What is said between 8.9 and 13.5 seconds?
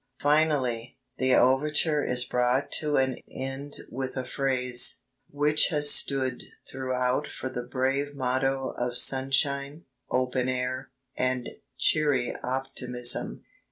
Sunshine, Open Air, and Cheery Optimism."